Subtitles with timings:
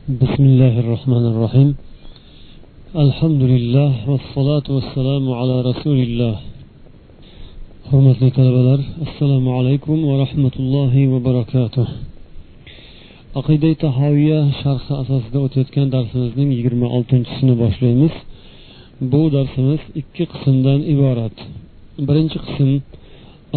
[0.00, 1.68] بسم الله الرحمن الرحيم
[3.06, 6.34] الحمد لله والصلاة والسلام على رسول الله
[7.90, 11.86] hurmatli talabalar assalomu alaykum va rahmatullohi va barakatuh
[13.40, 18.14] aqida tahoviya sharhi asosida o'tayotgan darsimizning yigirma oltinchisini boshlaymiz
[19.12, 21.36] bu darsimiz ikki qismdan iborat
[22.08, 22.70] birinchi qism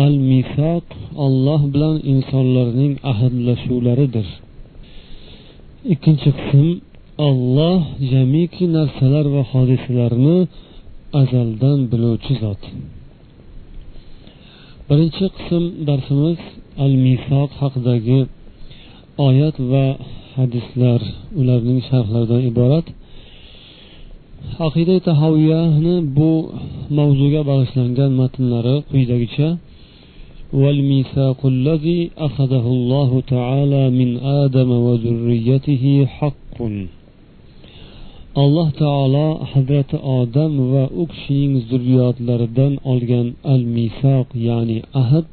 [0.05, 0.85] al misoq
[1.25, 4.27] olloh bilan insonlarning ahdlashuvlaridir
[5.92, 6.68] ikkinchi qism
[7.28, 7.80] olloh
[8.12, 10.38] jamiki narsalar va hodisalarni
[11.20, 12.62] azaldan biluvchi zot.
[14.88, 16.40] Birinchi qism darsimiz
[16.84, 18.20] al misoq haqidagi
[19.28, 19.86] oyat va
[20.36, 21.00] hadislar.
[21.40, 22.86] Ularning sharhlaridan iborat.
[24.66, 26.32] Aqida tahoviyani bu
[26.98, 29.48] mavzuga bag'ishlangan matnlari quyidagicha
[30.53, 36.57] والميثاق الذي أخذه الله تعالى من آدم وذريته حق
[38.43, 45.25] alloh taolo hazrati odam va u kishining zurriyotlaridan olgan al misoq ya'ni ahd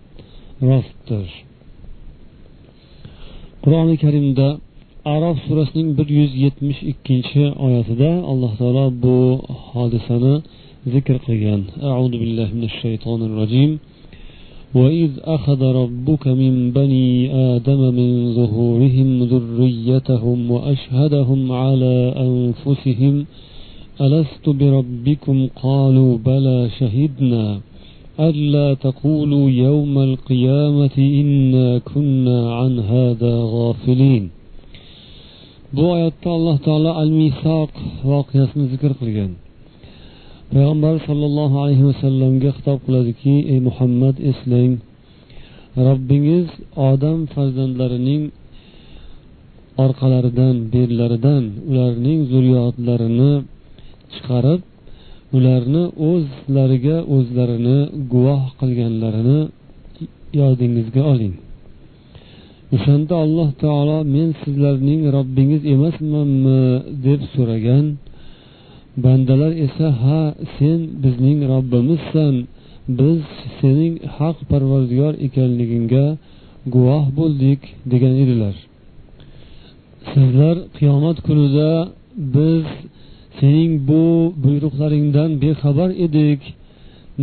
[0.68, 1.28] rostdir
[3.62, 4.48] qur'oni karimda
[5.14, 9.16] arof surasining bir yuz yetmish ikkinchi oyatida alloh taolo bu
[9.70, 10.34] hodisani
[10.92, 11.62] zikr qilgan
[11.98, 13.70] audu billahi minash shaytonir rojim
[14.75, 23.25] وإذ أخذ ربك من بني آدم من ظهورهم ذريتهم وأشهدهم على أنفسهم
[24.01, 27.59] ألست بربكم قالوا بلى شهدنا
[28.19, 34.29] ألا تقولوا يوم القيامة إنا كنا عن هذا غافلين
[35.75, 37.71] bu oyatda alloh taolo al misoq
[38.09, 39.31] voqeasini zikr qilgan
[40.53, 44.73] payg'ambar sollallohu alayhi vasallamga xitob qiladiki ey muhammad eslang.
[45.87, 46.47] Robbingiz
[46.89, 48.23] odam farzandlarining
[49.83, 53.33] orqalaridan berlaridan ularning zurriyotlarini
[54.13, 54.61] chiqarib
[55.37, 57.79] ularni o'zlariga o'zlarini
[58.13, 59.39] guvoh qilganlarini
[60.39, 61.33] yodingizga oling.
[62.75, 66.61] O'shanda alloh taolo men sizlarning robbingiz emasmanmi?
[67.05, 67.85] deb so'ragan
[68.97, 70.21] bandalar esa ha
[70.57, 72.35] sen bizning robbimizsan
[72.99, 73.21] biz
[73.59, 76.05] sening haq parvardigor ekanligingga
[76.73, 78.55] guvoh bo'ldik degan edilar.
[80.11, 81.69] Sizlar qiyomat kunida
[82.35, 82.65] biz
[83.39, 84.03] sening bu
[84.43, 86.41] buyruqlaringdan bexabar edik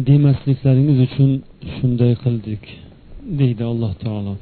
[0.09, 1.31] demasliklaringiz uchun
[1.75, 2.63] shunday qildik
[3.39, 4.35] deydi alloh taolo.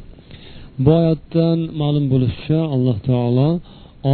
[0.85, 3.49] Bu oyatdan ma'lum bo'lishicha alloh taolo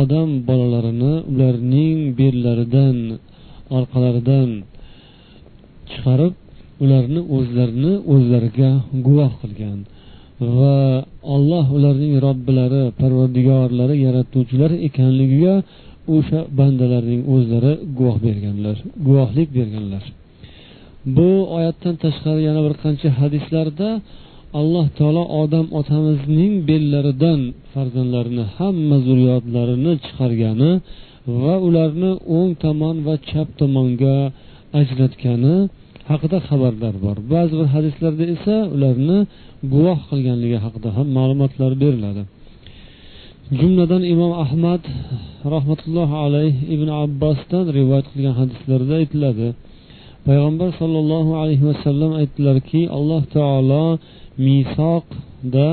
[0.00, 2.96] odam bolalarini ularning bellaridan
[3.76, 4.48] orqalaridan
[5.90, 6.34] chiqarib
[6.84, 8.70] ularni o'zlarini o'zlariga
[9.06, 9.78] guvoh qilgan
[10.56, 10.76] va
[11.34, 15.54] olloh ularning robbilari parvardigorlari yaratuvchilari ekanligiga
[16.16, 18.76] o'sha bandalarning o'zlari guvoh berganlar
[19.06, 20.04] guvohlik berganlar.
[21.16, 23.88] Bu oyatdan tashqari yana bir qancha hadislarda
[24.60, 27.40] alloh taolo odam otamizning bellaridan
[27.72, 30.70] farzandlarini hamma zurriyotlarini chiqargani
[31.42, 34.16] va ularni o'ng tomon va chap tomonga
[34.80, 35.56] ajratgani
[36.10, 37.16] haqida xabarlar bor.
[37.32, 39.18] Ba'zi bir hadislarda esa ularni
[39.72, 42.22] guvoh qilganligi haqida ham ma'lumotlar beriladi.
[43.58, 44.82] Jumladan imom ahmad
[45.54, 49.48] rahmatullohi alayh ibn abbosdan rivoyat qilgan hadislarda aytiladi.
[50.26, 53.84] Payg'ambar sollallohu alayhi vasallam aytdilarki alloh taolo
[54.46, 55.68] misoqda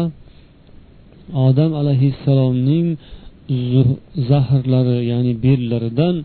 [1.47, 2.87] odam alayhissalomning
[4.29, 6.15] zahrlari ya'ni bellaridan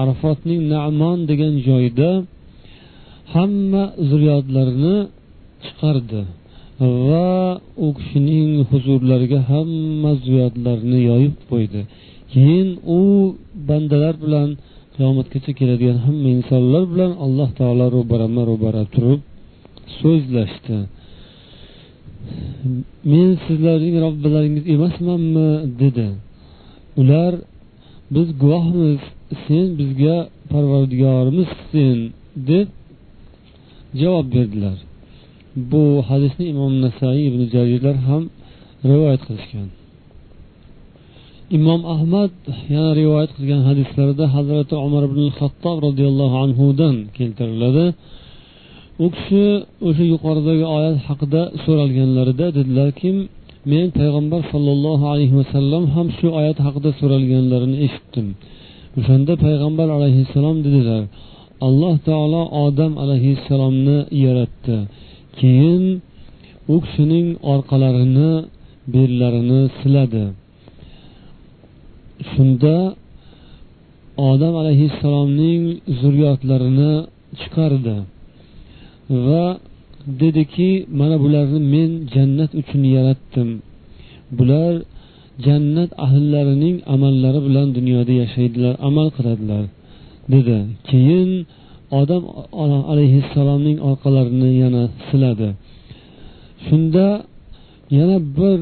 [0.00, 2.10] arafotning namon degan joyida
[3.34, 4.96] hamma zurriyotlarini
[5.64, 6.22] chiqardi
[7.08, 7.30] va
[7.84, 11.80] u kishining huzurlariga hamma zurriyotlarini yoyib qo'ydi.
[12.32, 13.00] Keyin u
[13.68, 14.48] bandalar bilan
[14.94, 19.20] qiyomatgacha keladigan hamma insonlar bilan alloh taolo ro'barama ro'bara turib
[19.98, 20.76] so'zlashdi.
[23.12, 25.48] Men sizlarning robbilaringiz emasmanmi?
[25.82, 26.08] dedi.
[27.00, 27.34] Ular
[28.14, 29.00] biz guvohmiz
[29.46, 30.16] sen bizga
[30.50, 31.98] parvardigorimizsen
[32.48, 32.68] deb
[34.00, 34.78] javob berdilar.
[35.70, 38.22] Bu hadisni imom nasaiy ibn jarirlar ham
[38.90, 39.68] rivoyat qilishgan.
[41.58, 42.32] Imom ahmad
[42.74, 47.86] yana rivoyat qilgan hadislarida hazrati umar ibn xattob roziyallohu anhudan keltiriladi.
[49.04, 49.44] U kishi
[49.88, 53.10] o'sha yuqoridagi oyat haqida so'ralganlarida dedilarki
[53.72, 58.26] men payg'ambar sollallohu alayhi vasallam ham shu oyat haqida so'ralganlarini eshitdim.
[58.98, 61.02] O'shanda payg'ambar alayhissalom dedilar
[61.66, 64.76] alloh taolo odam alayhissalomni yaratdi.
[65.38, 65.84] Keyin
[66.74, 68.32] u kishining orqalarini
[68.94, 70.24] bellarini siladi.
[72.30, 72.76] Shunda
[74.30, 75.62] odam alayhissalomning
[76.00, 76.92] zurriyotlarini
[77.40, 77.96] chiqardi.
[79.10, 79.44] Va
[80.20, 83.48] dediki mana bularni men jannat uchun yaratdim.
[84.38, 84.74] Bular
[85.46, 89.64] jannat ahllarining amallari bilan dunyoda yashaydilar amal qiladilar
[90.32, 90.58] dedi.
[90.88, 91.30] Keyin
[92.00, 92.22] odam
[92.92, 95.48] alayhissalomning orqalarini yana siladi.
[96.66, 97.06] Shunda
[97.98, 98.58] yana bir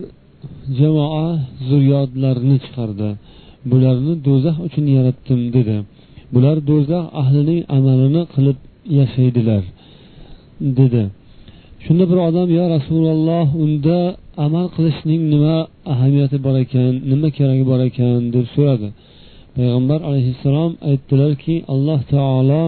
[0.79, 1.27] jamoa
[1.69, 3.09] zurriyotlarini chiqardi.
[3.71, 5.77] Bularni do'zax uchun yaratdim dedi.
[6.35, 8.59] Bular do'zax ahlining amalini qilib
[8.99, 9.63] yashaydilar.
[10.61, 11.03] Dedi.
[11.85, 13.99] Shunda bir odam yo rasululloh unda
[14.47, 15.57] amal qilishning nima
[15.93, 18.21] ahamiyati bor ekan nima keragi bor ekan?
[18.35, 18.89] deb so'radi.
[19.57, 22.63] Payg'ambar alayhissalom aytdilarki alloh taolo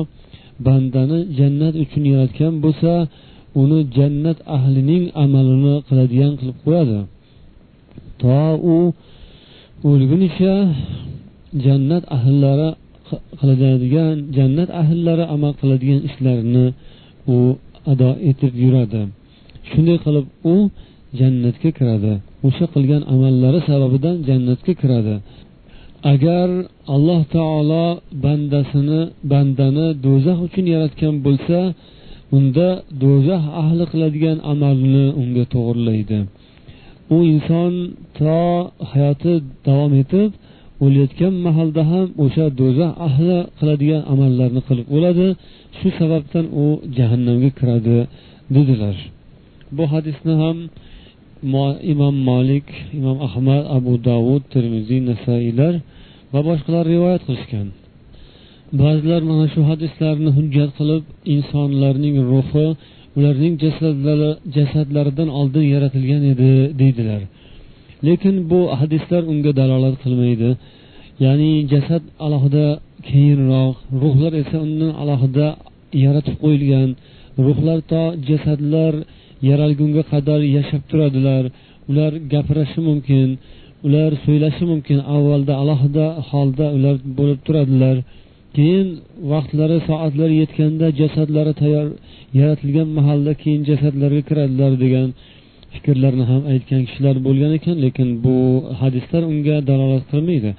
[0.66, 2.92] bandani jannat uchun yaratgan bo'lsa
[3.62, 6.98] uni jannat ahlining amalini qiladigan qilib qo'yadi.
[8.20, 8.38] To
[8.74, 8.76] u
[9.90, 10.54] o'lgunicha
[11.64, 12.68] jannat ahllari
[13.40, 16.66] qiladigan jannat ahllari amal qiladigan ishlarini
[17.34, 17.36] u
[17.92, 19.02] ado etib yuradi.
[19.70, 20.54] Shunday qilib u
[21.18, 22.12] jannatga kiradi.
[22.46, 25.14] O'sha qilgan amallari sababidan jannatga kiradi.
[26.12, 26.48] Agar
[26.94, 27.86] alloh taolo
[28.24, 29.00] bandasini
[29.32, 31.58] bandani do'zax uchun yaratgan bo'lsa
[32.36, 32.68] unda
[33.02, 36.18] do'zax ahli qiladigan amalni unga to'g'irlaydi.
[37.14, 37.72] U inson
[38.18, 38.40] to
[38.92, 39.32] hayoti
[39.66, 40.30] davom etib
[40.84, 45.28] o'layotgan mahalda ham o'sha do'zax ahli qiladigan amallarni qilib o'ladi.
[45.78, 47.98] Shu sababdan u jahannamga kiradi
[48.56, 48.96] dedilar.
[49.76, 50.58] Bu hadisni ham
[51.92, 52.68] imom molik
[52.98, 55.74] imom ahmad abu davud termiziy nasaiylar
[56.32, 57.68] va boshqalar rivoyat qilishgan.
[58.80, 61.02] Ba'zilar mana shu hadislarni hujjat qilib
[61.34, 62.66] insonlarning ruhi
[63.16, 66.50] ularning jasadlari jasadlaridan oldin yaratilgan edi
[66.80, 67.22] deydilar.
[68.06, 70.50] Lekin bu hadislar unga dalolat qilmaydi.
[71.24, 72.66] Ya'ni jasad alohida
[73.08, 75.46] keyinroq ruhlar esa undan alohida
[76.04, 76.88] yaratib qo'yilgan
[77.46, 78.94] ruhlar to jasadlar
[79.48, 81.44] yaralgunga qadar yashab turadilar.
[81.90, 83.28] Ular gapirishi mumkin
[83.86, 87.96] ular so'ylashi mumkin avvalda alohida holda ular bo'lib turadilar.
[88.56, 88.88] Keyin
[89.32, 91.88] vaqtlari soatlari yetganda jasadlari tayyor
[92.38, 95.08] yaratilgan mahalda keyin jasadlarga kiradilar degan
[95.74, 98.36] fikrlarni ham aytgan kishilar bo'lgan ekan lekin bu
[98.80, 100.50] hadislar unga dalolat qilmaydi.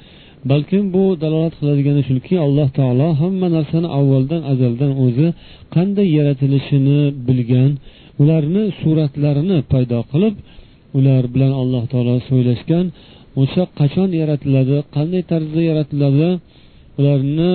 [0.52, 5.28] Balkim bu dalolat qiladigani shuki alloh taolo hamma narsani avvaldan azaldan o'zi
[5.76, 7.72] qanday yaratilishini bilgan
[8.22, 10.36] ularni suratlarini paydo qilib
[10.98, 12.86] ular bilan alloh taolo so'ylashgan
[13.42, 16.30] o'sha qachon yaratiladi qanday tarzda yaratiladi
[17.00, 17.54] ularni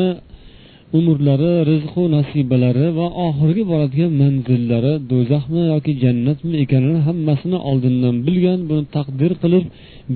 [0.99, 8.85] umrlari rizqu nasibalari va oxirgi boradigan manzillari do'zaxmi yoki jannatmi ekanini hammasini oldindan bilgan buni
[8.97, 9.65] taqdir qilib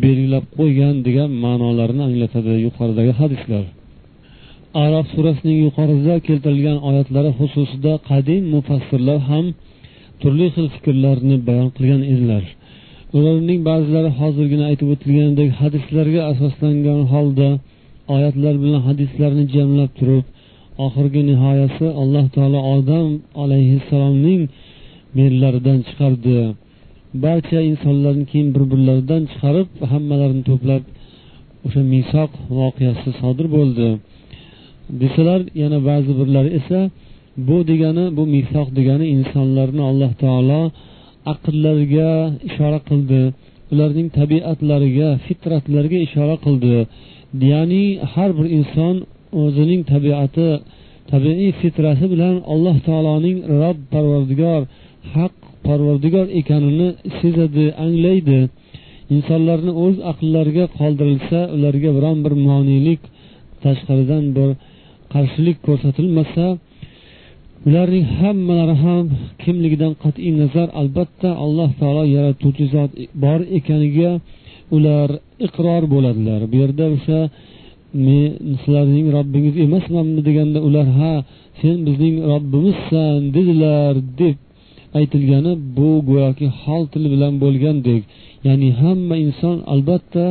[0.03, 3.65] belgilab qo'ygan degan ma'nolarni anglatadi yuqoridagi hadislar.
[4.85, 9.47] Araf surasining yuqorida keltirilgan oyatlari xususida qadim mufassirlar ham
[10.21, 12.45] turli xil fikrlarni bayon qilgan edilar.
[13.17, 17.49] Ularning ba'zilari hozirgina aytib o'tilganidek hadislarga asoslangan holda
[18.15, 20.25] oyatlar bilan hadislarni jamlab turib
[20.87, 23.09] oxirgi nihoyasi alloh taolo odam
[23.43, 24.43] alayhissalomning
[25.19, 26.39] merlaridan chiqardi.
[27.25, 30.83] Barcha insonlarni keyin bir birlaridan chiqarib hammalarini to'plab
[31.67, 33.89] o'sha misoq voqeasi sodir bo'ldi.
[35.03, 36.81] Desalar yana ba'zi birlari esa
[37.49, 40.63] bu degani bu misoq degani insonlarni alloh taolo
[41.33, 42.11] aqllariga
[42.49, 43.23] ishora qildi.
[43.73, 46.77] Ularning tabiatlariga fitratlariga ishora qildi.
[47.53, 48.95] Ya'ni har bir inson
[49.43, 50.49] o'zining tabiati
[51.13, 54.63] tabiiy fitrati bilan alloh taoloning rob parvardigor
[55.15, 55.35] haq
[55.67, 58.41] parvardigor ekanini sezadi anglaydi.
[59.15, 63.01] Insonlarni o'z aqllariga qoldirilsa ularga biron bir moniylik
[63.65, 64.51] tashqaridan bir
[65.13, 66.47] qarshilik ko'rsatilmasa
[67.69, 69.05] ularning hammalari ham
[69.43, 72.91] kimligidan qat'iy nazar albatta alloh taolo yaratuvchi zot
[73.25, 74.11] bor ekaniga
[74.77, 75.09] ular
[75.47, 76.41] iqror bo'ladilar.
[76.51, 77.21] Bu yerda o'sha
[78.07, 78.31] men
[78.63, 80.21] sizlarning robbingiz emasmanmi?
[80.29, 81.15] deganda ular ha
[81.61, 84.37] sen bizning robbimizsan dedilar deb
[84.99, 88.03] aytilgani bu go'yoki hol tili bilan bo'lgandek.
[88.47, 90.25] Ya'ni hamma inson albatta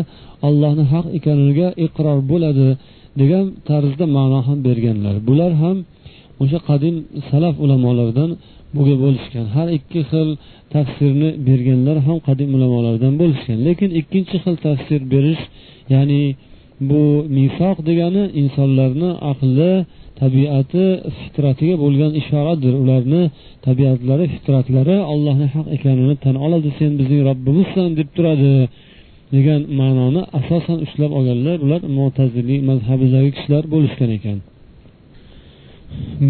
[0.47, 2.69] allohni haq ekaniga iqror bo'ladi
[3.19, 5.15] degan tarzda ma'no ham berganlar.
[5.27, 5.77] Bular ham
[6.43, 6.95] o'sha qadim
[7.29, 8.31] salaf ulamolaridan
[8.77, 10.29] bo'lishgan har ikki xil
[10.73, 13.57] tafsirni berganlar ham qadim ulamolardan bo'lishgan.
[13.67, 15.43] Lekin ikkinchi xil tafsir berish
[15.93, 16.21] ya'ni
[16.89, 17.03] bu
[17.37, 19.71] misoq degani insonlarni aqli
[20.21, 20.85] tabiati
[21.19, 22.73] fitratiga bo'lgan ishoradir.
[22.83, 23.21] Ularni
[23.67, 26.69] tabiatlari fitratlari allohni haq ekanini tan oladi.
[26.79, 28.53] Sen bizning robbimizsan deb turadi
[29.35, 34.37] degan ma'noni asosan ushlab olganlar ular mo'taziliy mazhabidagi kishilar bo'lishgan ekan.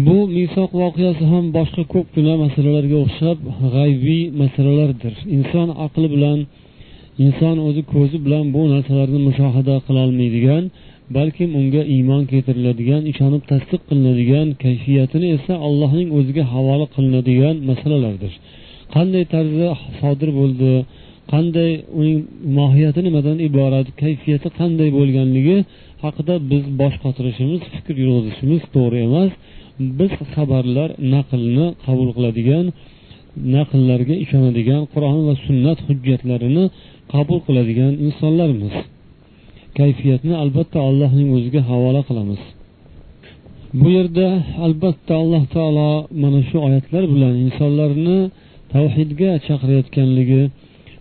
[0.06, 3.38] Bu misoq voqeasi ham boshqa ko'pgina masalalarga o'xshab
[3.74, 5.14] g'aybiy masalalardir.
[5.36, 6.38] Inson aqli bilan
[7.24, 10.64] inson o'zi ko'zi bilan bu narsalarni mushohada qilolmaydigan
[11.14, 18.32] balkim unga iymon keltiriladigan ishonib tasdiq qilinadigan kayfiyatini esa allohning o'ziga havola qilinadigan masalalardir.
[18.94, 19.68] Qanday tarzda
[20.00, 20.72] sodir bo'ldi
[21.32, 21.70] qanday
[22.00, 22.18] uning
[22.58, 25.56] mohiyati nimadan iborat kayfiyati qanday bo'lganligi
[26.04, 29.30] haqida biz bosh qotirishimiz fikr yurg'izishimiz to'g'ri emas.
[29.98, 32.66] Biz xabarlar naqlni qabul qiladigan
[33.56, 36.64] naqllarga ishonadigan qur'on va sunnat hujjatlarini
[37.12, 38.74] qabul qiladigan insonlarmiz.
[39.78, 42.42] Kayfiyatni albatta allohning o'ziga havola qilamiz.
[43.80, 44.26] Bu yerda
[44.66, 45.90] albatta alloh taolo
[46.22, 48.18] mana shu oyatlar bilan insonlarni
[48.74, 50.42] tavhidga chaqirayotganligi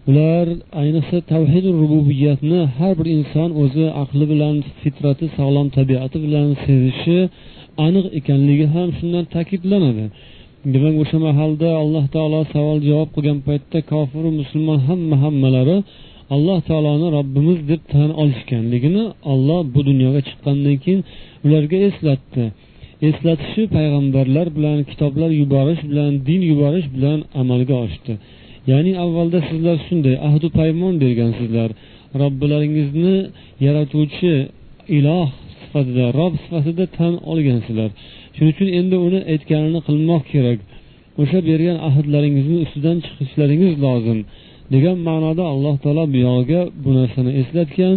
[0.10, 0.46] ular
[0.82, 7.20] ayniqsa tavhid rububiyatni har bir inson o'zi aqli bilan fitrati sog'lom tabiati bilan sezishi
[7.86, 10.06] aniq ekanligi ham shundan ta'kidlanadi.
[10.74, 15.78] Demak o'sha mahalda alloh taolo savol javob qilgan paytda kofiru musulmon hamma hammalari
[16.34, 21.02] alloh taoloni robbimiz deb tan olishganligini olloh bu dunyoga chiqqandan keyin
[21.46, 22.44] ularga eslatdi.
[23.08, 28.14] Eslatishi payg'ambarlar bilan kitoblar yuborish bilan din yuborish bilan amalga oshdi.
[28.72, 31.70] Ya'ni avvalda sizlar shunday ahdu paymon bergansizlar.
[32.22, 33.16] Robbilaringizni
[33.66, 34.34] yaratuvchi
[34.98, 35.28] iloh
[35.62, 37.90] sifatida rob sifatida tan olgansizlar.
[38.36, 40.60] Shuning uchun endi uni aytganini qilmoq kerak.
[41.22, 44.20] O'sha bergan ahdlaringizni ustidan chiqishlaringiz lozim.
[44.74, 47.96] Degan ma'noda alloh taolo bu yog'iga bu narsani eslatgan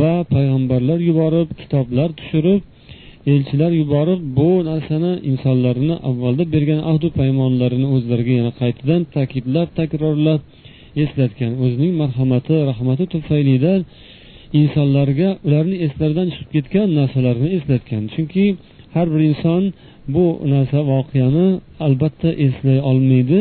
[0.00, 2.60] va payg'ambarlar yuborib kitoblar tushirib
[3.32, 10.40] elchilar yuborib bu narsani insonlarni avvalda bergan ahdu paymonlarini o'zlariga yana qaytadan ta'kidlab takrorlab
[11.04, 11.52] eslatgan.
[11.64, 13.80] O'zining marhamati rahmati tufaylidan
[14.60, 18.02] insonlarga ularni eslaridan chiqib ketgan narsalarni eslatgan.
[18.14, 18.44] Chunki
[18.94, 19.62] har bir inson
[20.14, 21.46] bu narsa voqeani
[21.86, 23.38] albatta eslay olmaydi.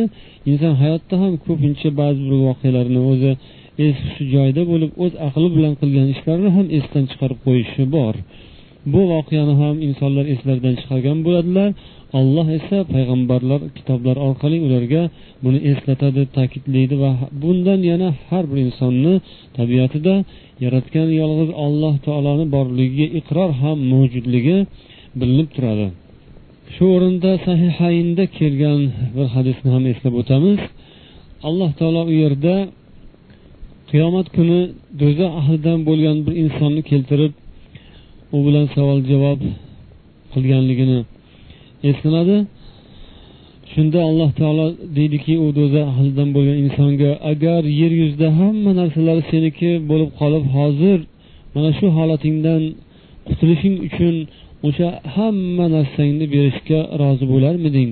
[0.52, 3.32] Inson hayotda ham ko'pincha ba'zi bir voqealarni o'zi
[3.86, 8.16] es hushi joyida bo'lib o'z aqli bilan qilgan ishlarini ham esdan chiqarib qo'yishi bor.
[8.94, 11.70] Bu voqeani ham insonlar eslaridan chiqargan bo'ladilar.
[12.20, 15.04] Alloh esa payg'ambarlar kitoblar orqali ularga
[15.44, 19.14] buni eslatadi ta'kidlaydi va bundan yana har bir insonni
[19.58, 20.16] tabiatida
[20.64, 24.58] yaratgan yolg'iz alloh taoloni borligiga iqror ham mavjudligi
[25.20, 25.88] bilinib turadi.
[26.76, 28.82] Shu o'rinda sahihaynda kelgan
[29.16, 30.60] bir hadisni ham eslab o'tamiz.
[31.48, 32.56] Alloh taolo u yerda
[33.92, 34.60] qiyomat kuni
[35.02, 37.34] do'zax ahlidan bo'lgan bir insonni keltirib
[38.36, 39.40] u bilan savol javob
[40.34, 41.00] qilganligini
[41.90, 42.38] eslanadi
[43.74, 49.72] shunda alloh taolo deydiki u do'zax ahlidan bo'lgan insonga agar yer yuzida hamma narsalar seniki
[49.90, 51.00] bo'lib qolib hozir
[51.56, 52.62] mana shu holatingdan
[53.28, 54.16] qutulishing uchun
[54.68, 57.90] o'sha hamma narsangni berishga rozi bo'larmiding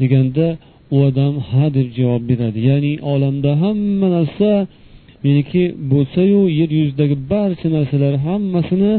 [0.00, 0.46] deganda
[0.94, 2.58] u odam ha deb javob beradi.
[2.68, 4.50] Ya'ni olamda hamma narsa
[5.24, 8.92] meniki bo'lsayu yer yuzidagi barcha narsalar hammasini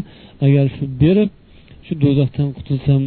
[0.46, 1.30] agar shu berib
[1.86, 3.02] shu do'zaxdan qutulsam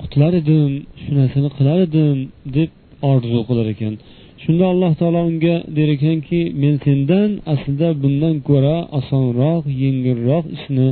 [0.00, 0.70] qutular edim
[1.02, 2.16] shu narsani qilar edim
[2.56, 2.70] deb
[3.10, 3.94] orzu qilar ekan.
[4.42, 10.88] Shunda alloh taolo unga der ekanki men sendan aslida bundan ko'ra osonroq yengilroq ishni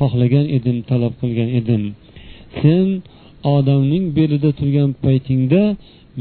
[0.00, 1.82] xohlagan edim talab qilgan edim.
[2.60, 2.86] Sen
[3.54, 5.62] odamning belida turgan paytingda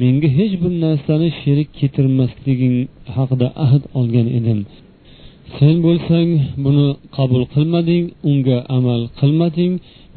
[0.02, 2.76] menga hech bir narsani sherik keltirmasliging
[3.16, 4.60] haqida ahd olgan edim.
[5.58, 6.30] Sen bo'lsang
[6.66, 9.74] buni qabul qilmading unga amal qilmading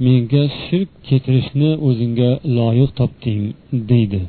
[0.07, 3.42] menga shirk keltirishni o'zingga loyiq topding
[3.90, 4.21] deydi.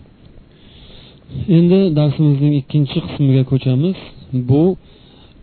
[1.58, 3.98] Endi darsimizning ikkinchi qismiga ko'chamiz.
[4.50, 4.63] Bu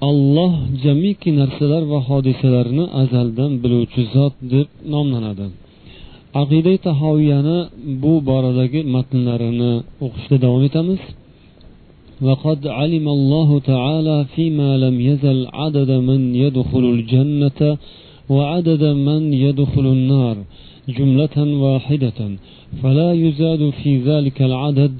[0.09, 0.53] olloh
[0.83, 5.45] jamiki narsalar va hodisalarni azaldan biluvchi zot deb nomlanadi
[6.41, 7.57] aqida tahoviyani
[8.01, 9.73] bu boradagi matnlarini
[10.05, 11.03] o'qishda davom etamiz
[12.27, 17.77] وقد علم الله تعالى فيما لم يزل عدد من يدخل الجنة
[18.29, 20.37] وعدد من يدخل النار
[20.97, 22.19] جملة واحدة
[22.81, 24.93] فلا يزاد في ذلك العدد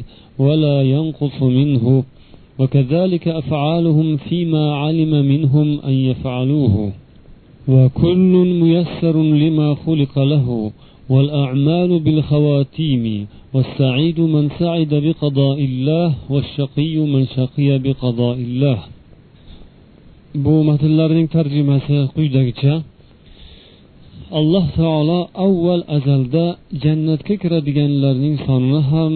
[0.46, 2.04] ولا ينقص منه
[2.60, 6.92] وكذلك أفعالهم فيما علم منهم أن يفعلوه
[7.68, 10.72] وكل ميسر لما خلق له
[11.10, 18.80] والأعمال بالخواتيم والسعيد من سعد بقضاء الله والشقي من شقي بقضاء الله
[20.44, 22.74] bu matnlarning tarjimasi quyidagicha
[24.40, 26.46] alloh taolo avval azalda
[26.84, 29.14] jannatga kiradiganlarning sonini ham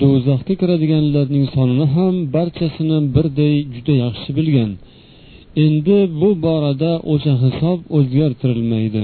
[0.00, 4.70] do'zaxga kiradiganlarning sonini ham barchasini birday juda yaxshi bilgan.
[5.64, 9.02] Endi bu borada o'sha hisob o'zgartirilmaydi.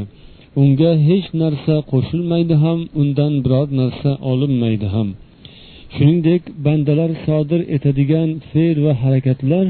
[0.63, 5.09] Unga hech narsa qo'shilmaydi ham undan biror narsa olinmaydi ham.
[5.95, 9.67] Shuningdek bandalar sodir etadigan fe'l va harakatlar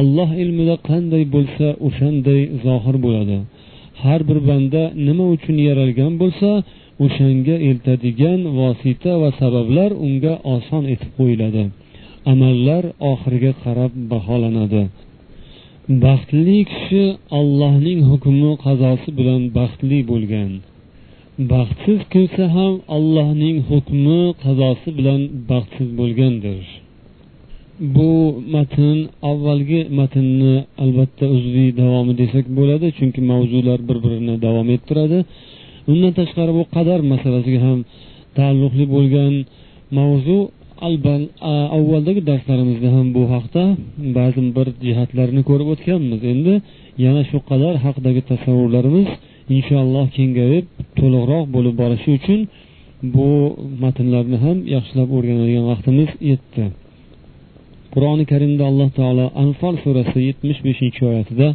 [0.00, 3.38] alloh ilmida qanday bo'lsa o'shanday zohir bo'ladi.
[4.02, 6.50] Har bir banda nima uchun yaralgan bo'lsa
[7.04, 11.64] o'shanga eltadigan vosita va sabablar unga oson etib qo'yiladi.
[12.32, 14.82] Amallar oxiriga qarab baholanadi.
[16.04, 17.04] Baxtli kishi
[17.38, 20.50] allohning hukmi qazosi bilan baxtli bo'lgan.
[21.52, 26.60] Baxtsiz kimsa ham allohning hukmi qazosi bilan baxtsiz bo'lgandir.
[27.80, 28.10] Bu
[28.54, 28.98] matn
[29.30, 30.54] avvalgi matnni
[30.84, 35.18] albatta uzviy davomi desak bo'ladi chunki mavzular bir birini davom ettiradi.
[35.92, 37.78] Undan tashqari bu qadar masalasiga ham
[38.38, 39.34] taalluqli bo'lgan
[39.98, 40.38] mavzu
[41.78, 43.62] avvaldagi darslarimizda ham bu haqda
[44.18, 46.20] ba'zi bir jihatlarni ko'rib o'tganmiz.
[46.32, 46.54] Endi
[47.04, 49.08] yana shu qadar haqidagi tasavvurlarimiz
[49.56, 50.64] inshaalloh kengayib
[50.98, 52.40] to'liqroq bo'lib borishi uchun
[53.14, 53.30] bu
[53.82, 56.64] matnlarni ham yaxshilab o'rganadigan vaqtimiz yetdi.
[57.98, 61.48] Qur'oni karimda alloh taolo anfal surasi yetmish beshinchi oyatida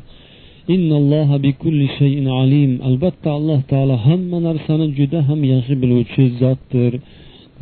[2.89, 6.93] albatta alloh taolo hamma narsani juda ham yaxshi biluvchi zotdir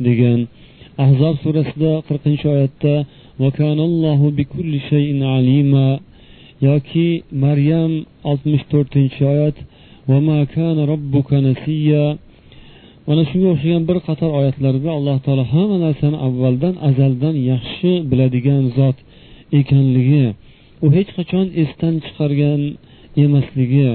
[0.06, 0.40] degan
[1.04, 2.94] ahzob surasida qirqinchi oyatda
[6.68, 7.08] yoki
[7.44, 7.92] maryam
[8.30, 9.56] oltmish to'rtinchi oyat
[13.08, 18.96] mana shunga o'xshagan bir qator oyatlarda alloh taolo hamma narsani avvaldan azaldan yaxshi biladigan zot
[19.60, 20.26] ekanligi
[20.84, 22.60] u hech qachon esdan chiqargan
[23.24, 23.88] emasligi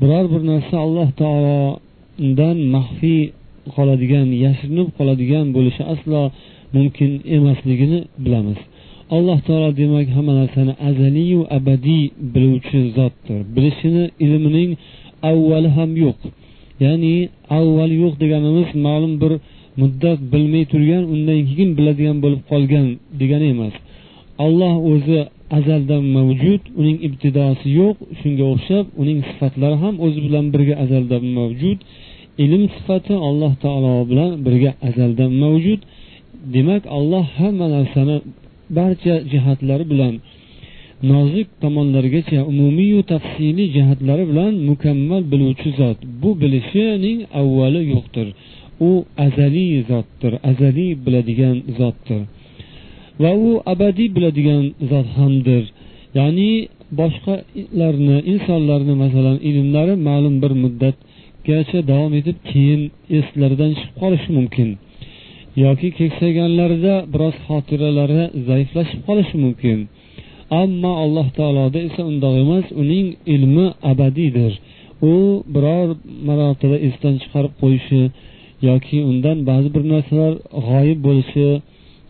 [0.00, 3.22] biror bir narsa alloh taolodan maxfiy
[3.76, 6.22] qoladigan yashirinib qoladigan bo'lishi aslo
[6.76, 8.60] mumkin emasligini bilamiz.
[9.16, 12.04] Alloh taolo demak hamma narsani azaliyu abadiy
[12.34, 13.40] biluvchi zotdir.
[13.54, 14.70] Bilishini ilmining
[15.30, 16.18] avvali ham yo'q.
[16.84, 17.16] Ya'ni
[17.58, 19.32] avval yo'q deganimiz ma'lum bir
[19.80, 22.86] muddat bilmay turgan undan keyin biladigan bo'lib qolgan
[23.20, 23.74] degani emas.
[24.44, 25.18] Alloh o'zi
[25.58, 31.78] azaldan mavjud uning ibtidosi yo'q shunga o'xshab uning sifatlari ham o'zi bilan birga azaldan mavjud.
[32.44, 35.80] Ilm sifati alloh taolo bilan birga azaldan mavjud.
[36.54, 38.16] Demak alloh hamma narsani
[38.76, 40.14] barcha jihatlari bilan
[41.10, 45.98] nozik tomonlarigacha umumiyu tafsiliy jihatlari bilan mukammal biluvchi zot.
[46.22, 48.28] Bu bilishining avvali yo'qdir.
[48.88, 48.90] U
[49.26, 52.20] azaliy zotdir azaliy biladigan zotdir.
[53.22, 55.62] Va u abadiy biladigan zot hamdir.
[56.18, 56.52] Ya'ni
[57.00, 62.82] boshqalarni insonlarni masalan ilmlari ma'lum bir muddatgacha davom etib keyin
[63.18, 64.68] eslaridan chiqib qolishi mumkin.
[65.64, 69.78] Yoki keksayganlarida biroz xotiralari zaiflashib qolishi mumkin.
[70.60, 74.52] Ammo alloh taoloda esa undoq emas uning ilmi abadiydir.
[75.10, 75.14] U
[75.54, 75.88] biror
[76.26, 78.02] marotaba esdan chiqarib qo'yishi
[78.68, 80.32] yoki undan ba'zi bir narsalar
[80.68, 81.46] g'oyib bo'lishi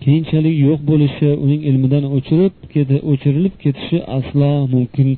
[0.05, 2.55] keyinchalik yo'q bo'lishi uning ilmidan o'chirib
[3.13, 5.09] o'chirilib ketishi aslo mumkin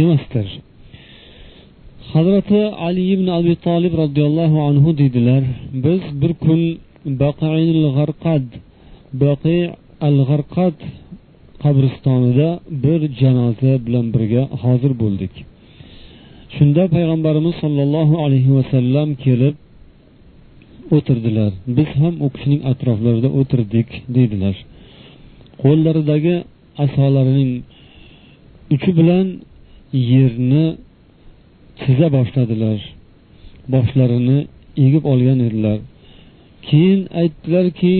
[0.00, 0.46] emasdir.
[2.12, 5.42] Hazrati ali ibn abi tolib roziyallohu anhu deydilar
[5.84, 6.60] biz bir kun
[7.96, 8.44] g'arqad
[9.22, 9.58] baqi
[10.06, 10.76] al g'arqad
[11.64, 12.48] qabristonida
[12.84, 15.34] bir janoza bilan birga hozir bo'ldik.
[16.56, 19.54] Shunda payg'ambarimiz sollallohu alayhi vasallam kelib
[20.96, 21.52] o'tirdilar.
[21.76, 24.56] Biz ham u kishining atroflarida o'tirdik deydilar.
[25.62, 26.36] Qo'llaridagi
[26.84, 27.50] asolarining
[28.74, 29.26] uchi bilan
[30.12, 30.66] yerni
[31.80, 32.78] chiza boshladilar.
[33.74, 34.38] Boshlarini
[34.86, 35.78] egib olgan edilar.
[36.68, 37.96] Keyin aytdilarki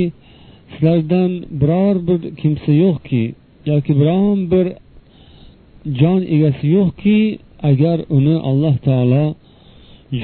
[0.72, 3.22] sizlardan biror bir kimsa yo'qki
[3.70, 4.66] yoki biron bir
[6.00, 7.18] jon egasi yo'qki
[7.70, 9.24] agar uni alloh taolo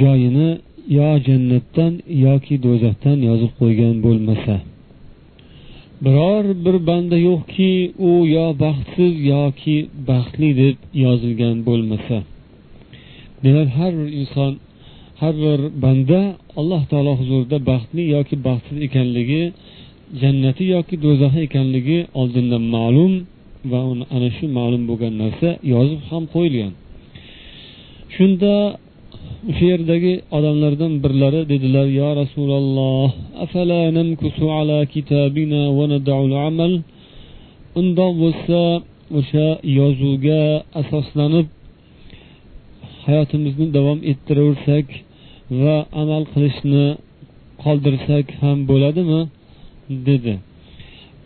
[0.01, 0.51] joyini
[0.99, 1.93] yo jannatdan
[2.27, 4.55] yoki do'zaxdan yozib qo'ygan bo'lmasa.
[6.05, 7.71] Biror bir banda yo'qki
[8.09, 9.77] u yo baxtsiz yoki
[10.09, 12.17] baxtli deb yozilgan bo'lmasa.
[13.45, 14.53] Demak har bir inson
[15.21, 16.21] har bir banda
[16.61, 19.43] alloh taolo huzurida baxtli yoki baxtsiz ekanligi
[20.21, 23.13] jannati yoki do'zaxi ekanligi oldindan ma'lum
[23.71, 23.81] va
[24.17, 26.73] ana shu ma'lum bo'lgan narsa yozib ham qo'yilgan.
[28.15, 28.53] Shunda
[29.51, 33.09] o'sha yerdagi odamlardan birlari dedilar yo rasululloh
[37.81, 38.61] undoq bo'lsa
[39.19, 40.43] o'sha yozuvga
[40.81, 41.47] asoslanib
[43.07, 44.87] hayotimizni davom ettiraversak
[45.63, 46.87] va amal qilishni
[47.65, 49.21] qoldirsak ham bo'ladimi?
[50.09, 50.35] dedi.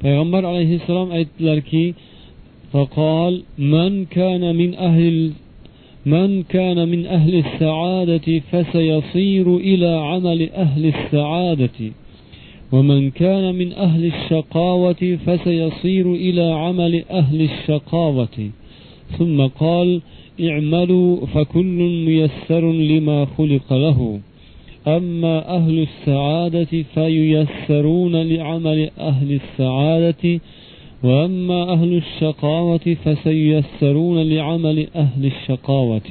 [0.03, 1.83] Payg'ambar alayhissalom aytdilarki
[2.75, 5.33] فقال من كان من أهل
[6.07, 11.93] من كان من أهل السعادة فسيصير إلى عمل أهل السعادة.
[12.73, 18.51] ومن كان من أهل الشقاوة فسيصير إلى عمل أهل الشقاوة.
[19.19, 20.01] ثم قال
[20.41, 24.21] اعملوا فكل ميسر لما خلق له.
[24.87, 30.41] أما أهل السعادة فييسرون لعمل أهل السعادة
[31.04, 36.10] وأما أهل الشقاوة فسييسرون لعمل أهل الشقاوة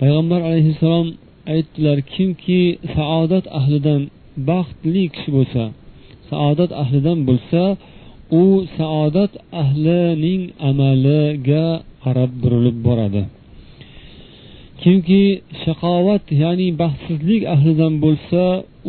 [0.00, 1.08] payg'ambar alayhissalom
[1.54, 2.62] aytdilar kimki
[2.96, 4.02] saodat ahlidan
[4.50, 5.64] baxtli kishi bo'lsa
[6.30, 7.62] saodat ahlidan bo'lsa
[8.42, 8.44] u
[8.78, 11.66] saodat ahlining amaliga
[12.04, 13.22] qarab burilib boradi
[14.82, 15.24] kimki
[15.64, 18.42] shaqovat ya'ni baxtsizlik ahlidan bo'lsa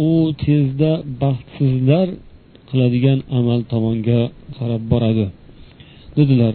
[0.07, 0.09] u
[0.43, 0.91] tezda
[1.23, 2.07] baxtsizlar
[2.68, 4.20] qiladigan amal tomonga
[4.58, 5.26] qarab boradi.
[6.16, 6.54] Dedilar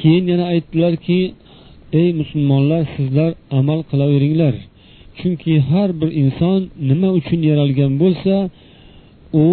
[0.00, 1.20] keyin yana aytdilarki
[2.00, 4.54] ey musulmonlar sizlar amal qilaveringlar.
[5.18, 8.34] Chunki har bir inson nima uchun yaralgan bo'lsa
[9.46, 9.48] u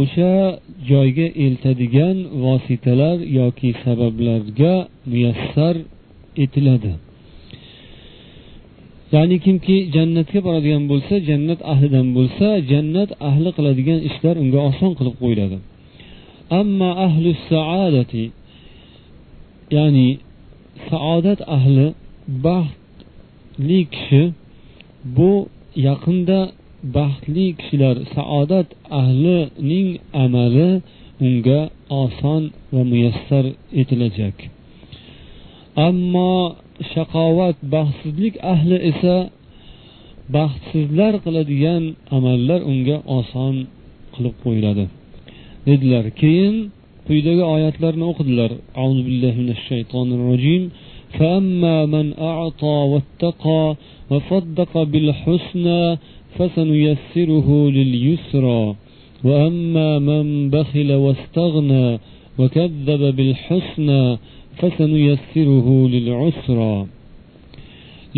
[0.00, 0.34] o'sha
[0.90, 4.74] joyga eltadigan vositalar yoki sabablarga
[5.10, 5.74] muyassar
[6.44, 6.92] etiladi.
[9.14, 15.14] Ya'ni kimki jannatga boradigan bo'lsa jannat ahlidan bo'lsa jannat ahli qiladigan ishlar unga oson qilib
[15.22, 15.56] qo'yiladi.
[16.60, 18.24] Ammo ahli saadati
[19.76, 20.08] ya'ni
[20.88, 21.86] saodat ahli
[22.46, 24.22] baxtli kishi
[25.16, 25.32] bu
[25.88, 26.40] yaqinda
[26.96, 28.68] baxtli kishilar saodat
[29.00, 29.88] ahlining
[30.24, 30.70] amali
[31.26, 31.60] unga
[32.02, 32.42] oson
[32.74, 33.44] va muyassar
[33.80, 34.36] etilajak.
[35.88, 36.32] Ammo
[36.93, 39.17] shaqovat baxtsizlik ahli esa
[40.35, 41.83] baxtsizlar qiladigan
[42.17, 43.55] amallar unga oson
[44.13, 44.85] qilib qo'yiladi
[45.67, 46.55] dedilar keyin
[47.07, 48.51] quyidagi oyatlarni o'qidilar
[48.83, 50.63] auzu billahi minash shaytonir rojim
[51.17, 53.63] فأما من أعطى واتقى
[54.11, 55.81] وصدق بالحسنى
[56.35, 58.63] فسنيسره لليسرى
[59.27, 61.87] وأما من بخل واستغنى
[62.39, 64.42] وكذب بالحسنى fasanuyassiruhu lil usra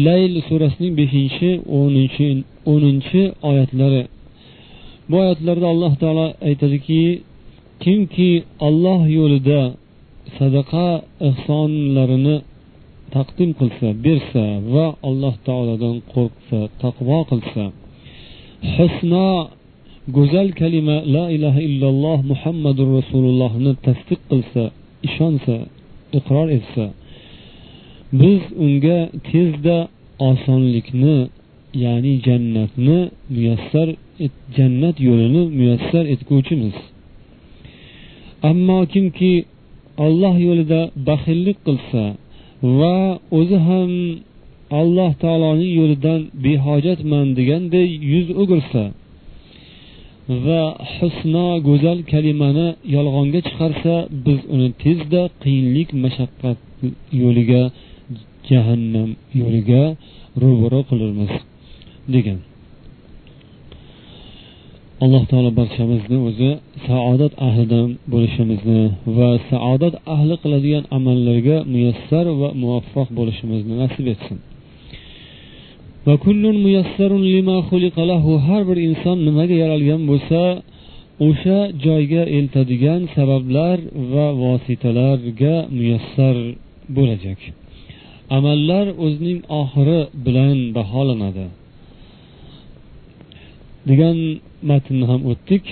[0.07, 2.29] layl surasining beshinchi o'ninchi
[2.73, 4.03] o'ninchi oyatlari.
[5.09, 7.03] Bu oyatlarda alloh taolo aytadiki
[7.83, 8.31] kimki
[8.67, 9.63] olloh yo'lida
[10.39, 10.89] sadaqa
[11.29, 12.37] ehsonlarini
[13.15, 14.45] taqdim qilsa bersa
[14.75, 17.65] va alloh taolodan qo'rqsa taqvo qilsa
[18.75, 19.29] husno
[20.17, 24.63] go'zal kalima la ilaha illalloh muhammadur rasulullohni tasdiq qilsa
[25.09, 25.57] ishonsa
[26.19, 26.85] iqror etsa
[28.21, 29.79] biz unga tezda
[30.31, 31.19] osonlikni
[31.85, 32.99] ya'ni jannatni
[33.35, 33.89] muyassar
[34.57, 36.77] jannat yo'lini muyassar etguvchimiz.
[38.51, 39.33] Ammo kimki
[40.05, 42.05] olloh yo'lida baxillik qilsa
[42.79, 42.97] va
[43.39, 43.93] o'zi ham
[44.81, 48.83] alloh taoloning yo'lidan behojatman deganday yuz o'girsa
[50.29, 50.63] va
[50.95, 53.95] husno go'zal kalimani yolg'onga chiqarsa
[54.27, 56.59] biz uni tezda qiyinlik mashaqqat
[57.23, 57.63] yo'liga
[58.51, 59.11] jahannam
[59.41, 59.83] yo'liga
[60.43, 61.33] ro'baro qilurmiz
[62.15, 62.39] degan.
[65.05, 66.51] Alloh taolo barchamizni o'zi
[66.87, 68.83] saodat ahlidan bo'lishimizni
[69.17, 74.39] va saodat ahli qiladigan amallarga muyassar va muvaffaq bo'lishimizni nasib etsin.
[78.49, 80.41] Har bir inson nimaga yaralgan bo'lsa
[81.27, 83.79] o'sha joyga eltadigan sabablar
[84.13, 86.37] va vositalarga muyassar
[86.97, 87.41] bo'lajak.
[88.37, 91.47] Amallar o'zining oxiri bilan baholanadi.
[93.89, 94.19] Degan
[94.71, 95.65] matnni ham o'tdik.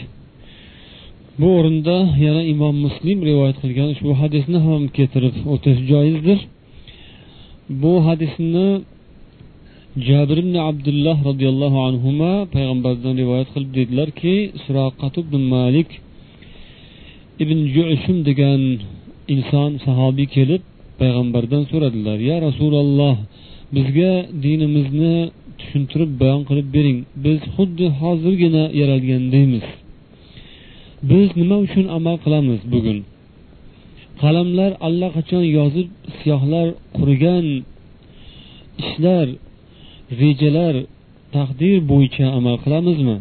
[1.40, 6.38] Bu o'rinda yana imom muslim rivoyat qilgan ushbu hadisni ham keltirib o'tish joizdir.
[7.82, 8.68] Bu hadisni
[9.96, 12.10] jabir ibn abdulloh roziyallohu anhu
[12.54, 15.90] payg'ambardan rivoyat qilib dedilarki suroqat ibn malik
[17.42, 18.60] ibn jushum degan
[19.34, 20.62] inson sahobiy kelib
[21.00, 23.16] payg'ambardan so'radilar ya rasululloh
[23.76, 24.12] bizga
[24.44, 25.16] dinimizni
[25.58, 26.98] tushuntirib bayon qilib bering.
[27.24, 29.66] Biz xuddi hozirgina yaralgandaymiz
[31.10, 32.98] biz nima uchun amal qilamiz bugun?
[34.22, 37.46] Qalamlar allaqachon yozib siyohlar qurigan
[38.82, 39.26] ishlar
[40.20, 40.74] rejalar
[41.36, 43.16] taqdir bo'yicha amal qilamizmi?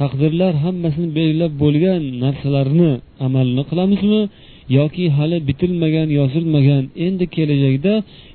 [0.00, 2.92] Taqdirlar hammasini belgilab bo'lgan narsalarni
[3.26, 4.20] amalni qilamizmi?
[4.78, 7.94] Yoki hali bitilmagan yozilmagan endi kelajakda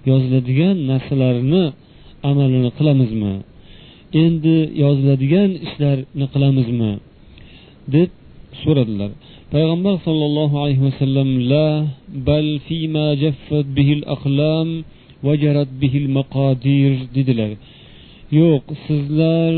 [0.09, 1.63] yoziladigan narsalarni
[2.29, 3.33] amalini qilamizmi?
[4.23, 6.91] Endi yoziladigan ishlarni qilamizmi?
[7.95, 8.09] deb
[8.61, 9.11] so'radilar.
[9.53, 11.69] Payg'ambar sollallohu alayhi vasallam la
[12.27, 14.67] bal fima jaffat bihil aqlam
[15.25, 17.51] va jarat bihil maqodir dedilar.
[18.37, 19.53] Yo'q sizlar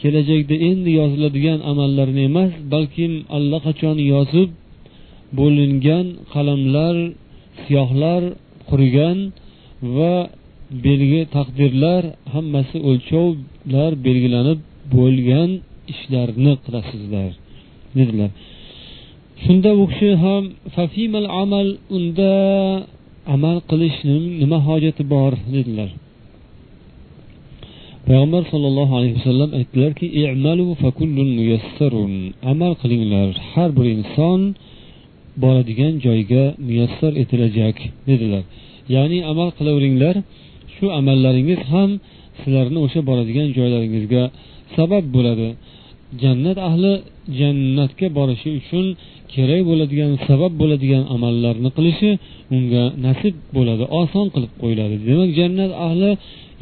[0.00, 4.50] kelajakda endi yoziladigan amallarni emas balkim allaqachon yozib
[5.38, 6.96] bo'lingan qalamlar
[7.62, 8.22] siyohlar
[8.68, 9.18] qurigan
[9.96, 10.14] va
[10.86, 12.02] belgi taqdirlar
[12.34, 14.60] hammasi o'lchovlar belgilanib
[14.94, 15.50] bo'lgan
[15.92, 17.30] ishlarni qilasizlar
[17.98, 18.30] dedilar.
[19.44, 20.42] Shunda u kishi ham
[20.76, 22.32] fafimal amal unda
[23.34, 25.32] amal qilishning nima hojati bor?
[25.56, 25.90] dedilar.
[28.08, 30.06] Payg'ambar sollallohu alayhi vasallam aytdilarki
[32.52, 34.40] amal qilinglar har bir inson
[35.42, 37.76] boradigan joyga muyassar etilajak
[38.08, 38.42] dedilar.
[38.94, 40.14] Ya'ni amal qilaveringlar
[40.74, 41.90] shu amallaringiz ham
[42.40, 44.22] sizlarni o'sha boradigan joylaringizga
[44.76, 45.48] sabab bo'ladi.
[46.22, 46.92] Jannat ahli
[47.40, 48.86] jannatga borishi uchun
[49.34, 52.10] kerak bo'ladigan sabab bo'ladigan amallarni qilishi
[52.56, 54.94] unga nasib bo'ladi oson qilib qo'yiladi.
[55.08, 56.10] Demak jannat ahli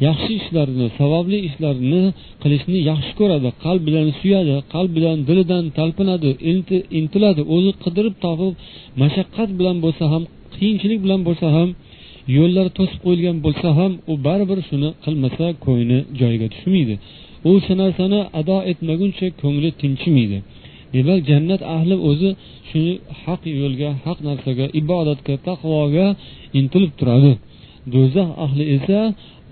[0.07, 2.01] yaxshi ishlarni savobli ishlarni
[2.41, 3.49] qilishni yaxshi ko'radi.
[3.65, 6.31] Qalb bilan suyadi qalb bilan dilidan talpinadi
[6.99, 8.53] intiladi o'zi qidirib topib
[9.01, 10.23] mashaqqat bilan bo'lsa ham
[10.55, 11.69] qiyinchilik bilan bo'lsa ham
[12.37, 16.95] yo'llar to'sib qo'yilgan bo'lsa ham u baribir shuni qilmasa ko'ngli joyiga tushmaydi.
[17.47, 20.37] U o'sha narsani ado etmaguncha ko'ngli tinchimaydi
[20.95, 22.29] demak jannat ahli o'zi
[22.69, 26.07] shuni haq yo'lga haq narsaga ibodatga taqvoga
[26.59, 27.33] intilib turadi.
[27.93, 28.99] Do'zax ahli esa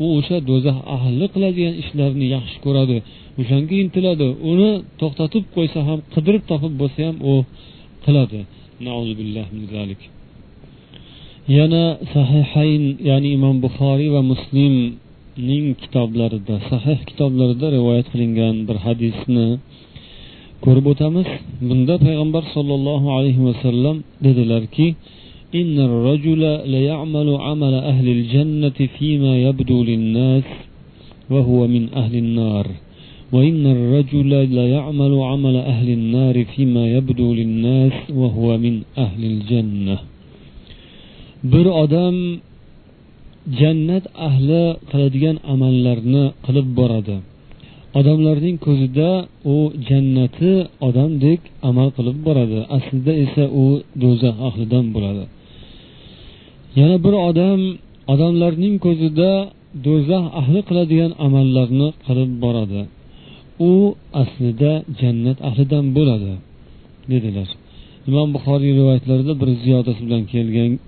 [0.03, 2.97] u o'sha do'zax ahli qiladigan ishlarni yaxshi ko'radi
[3.39, 7.33] o'shanga intiladi uni to'xtatib qo'ysa ham qidirib topib bo'lsa ham u
[8.05, 8.39] qiladi.
[11.57, 19.47] Yana sahihayn ya'ni imom buxoriy va muslimning kitoblarida sahih kitoblarida rivoyat qilingan bir hadisni
[20.65, 21.27] ko'rib o'tamiz.
[21.67, 24.87] Bunda payg'ambar sollallohu alayhi vasallam dedilarki
[25.60, 26.42] إن الرجل
[26.74, 30.48] ليعمل عمل أهل الجنة فيما يبدو للناس
[31.30, 32.66] وهو من أهل النار
[33.32, 39.98] وإن الرجل ليعمل عمل أهل النار فيما يبدو للناس وهو من أهل الجنة
[41.52, 42.16] bir odam
[43.60, 47.16] jannat ahli qiladigan amallarni qilib boradi
[47.98, 49.10] odamlarning ko'zida
[49.54, 49.56] u
[49.88, 50.52] jannati
[50.88, 53.64] odamdek amal qilib boradi aslida esa u
[54.02, 55.24] do'zax ahlidan bo'ladi
[56.79, 57.59] Yana bir odam
[58.13, 59.31] odamlarning ko'zida
[59.85, 62.81] do'zax ahli qiladigan amallarni qilib boradi.
[63.69, 63.73] U
[64.21, 66.33] aslida jannat ahlidan bo'ladi
[67.11, 67.49] dedilar.
[68.09, 70.79] Imom buxoriy rivoyatlarida bir ziyodasi bilan kelganki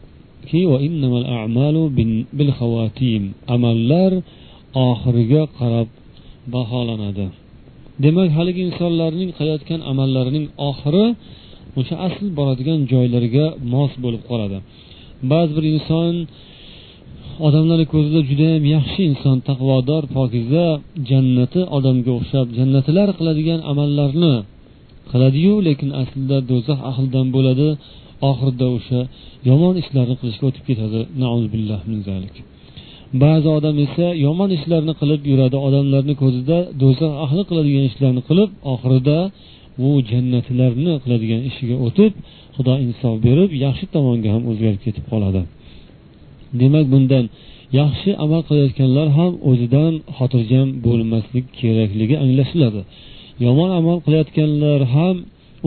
[3.56, 4.12] amallar
[4.88, 5.90] oxiriga qarab
[6.54, 7.26] baholanadi.
[8.04, 11.06] Demak haligi insonlarning qilayotgan amallarining oxiri
[11.80, 14.58] o'sha asl boradigan joylariga mos bo'lib qoladi.
[15.32, 16.14] Ba'zi bir inson
[17.48, 20.66] odamlarni ko'zida judayam yaxshi inson taqvodor pokiza
[21.10, 24.34] jannati odamga o'xshab jannatilar qiladigan amallarni
[25.12, 27.70] qiladiyu lekin aslida do'zax ahlidan bo'ladi.
[28.30, 29.00] Oxirida o'sha
[29.50, 31.00] yomon ishlarni qilishga o'tib ketadi.
[33.24, 39.18] Ba'zi odam esa yomon ishlarni qilib yuradi odamlarni ko'zida do'zax ahli qiladigan ishlarni qilib oxirida
[39.88, 42.12] u jannatilarni qiladigan ishiga o'tib
[42.56, 45.42] xudo insof berib yaxshi tomonga ham o'zgarib ketib qoladi.
[46.62, 47.26] Demak bundan
[47.82, 52.82] yaxshi amal qilayotganlar ham o'zidan xotirjam bo'lmaslik kerakligi anglashiladi
[53.46, 55.16] yomon amal qilayotganlar ham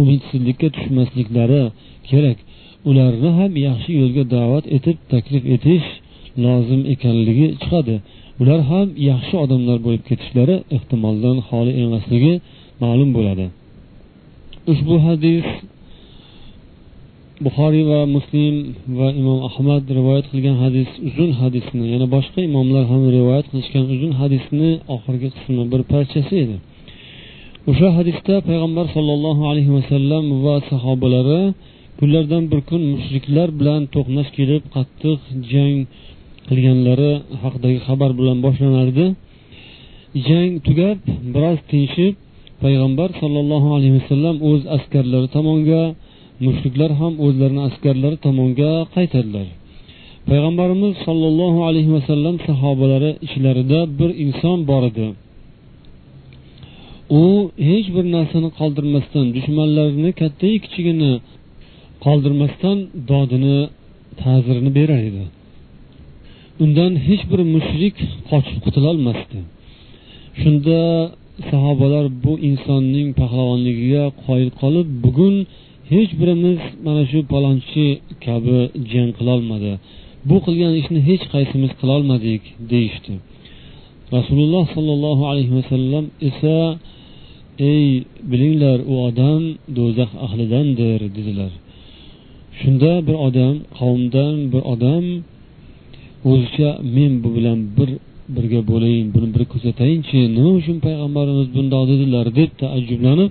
[0.00, 1.62] umidsizlikka tushmasliklari
[2.10, 2.38] kerak.
[2.90, 5.86] Ularni ham yaxshi yo'lga da'vat etib taklif etish
[6.44, 7.96] lozim ekanligi chiqadi.
[8.40, 12.34] Ular ham yaxshi odamlar bo'lib ketishlari ehtimoldan xoli emasligi
[12.82, 13.46] ma'lum bo'ladi.
[14.72, 15.46] Ushbu hadis
[17.42, 18.54] buxoriy va muslim
[18.98, 24.12] va imom ahmad rivoyat qilgan hadis uzun hadisni yana boshqa imomlar ham rivoyat qilishgan uzun
[24.20, 26.56] hadisni oxirgi qismi bir parchasi edi.
[27.70, 31.42] O'sha hadisda payg'ambar sollallohu alayhi vasallam va sahobalari
[31.98, 35.20] kunlardan bir kun mushriklar bilan to'qnash kelib qattiq
[35.52, 35.76] jang
[36.48, 39.06] qilganlari haqidagi xabar bilan boshlanardi.
[40.26, 40.98] Jang tugab
[41.34, 42.14] biroz tinchib
[42.64, 45.82] payg'ambar sollallohu alayhi vasallam o'z askarlari tomonga
[46.46, 49.46] mushriklar ham o'zlarini askarlari tomonga qaytardilar.
[50.28, 55.06] Payg'ambarimiz sollallohu alayhi vasallam sahobalari ichlarida bir inson bor edi.
[57.22, 57.24] U
[57.68, 61.12] hech bir narsani qoldirmasdan dushmanlarini kattayu kichigini
[62.04, 62.78] qoldirmasdan
[63.10, 63.58] dodini
[64.22, 65.24] ta'zirini berar edi.
[66.64, 67.96] Undan hech bir mushrik
[68.30, 69.38] qochib qutulolmasdi.
[70.40, 70.80] Shunda
[71.50, 75.34] sahobalar bu insonning pahlavonligiga qoyil qolib bugun
[75.92, 77.86] hech birimiz mana shu palonchi
[78.24, 78.58] kabi
[78.92, 79.72] jang qilolmadi.
[80.28, 82.42] Bu qilgan ishni hech qaysimiz qilolmadik
[82.72, 83.14] deyishdi.
[84.16, 86.56] Rasululloh sollallohu alayhi vasallam esa
[87.72, 87.86] ey
[88.30, 89.42] bilinglar u odam
[89.76, 91.52] do'zax ahlidandir dedilar.
[92.58, 95.04] Shunda bir odam qavmdan bir odam
[96.30, 97.90] o'zicha men bu bilan bir
[98.36, 102.26] birga bo'layin buni bir kuzatayinchi nima uchun payg'ambarimiz bundoq dedilar?
[102.38, 103.30] deb taajjublanib